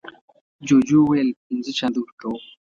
[0.67, 2.39] جوجو وویل پینځه چنده ورکوم.